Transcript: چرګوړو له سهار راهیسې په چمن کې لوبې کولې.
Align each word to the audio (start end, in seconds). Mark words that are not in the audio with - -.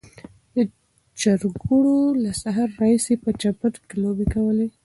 چرګوړو 1.19 1.97
له 2.23 2.31
سهار 2.41 2.69
راهیسې 2.79 3.13
په 3.23 3.29
چمن 3.41 3.73
کې 3.87 3.95
لوبې 4.03 4.25
کولې. 4.33 4.67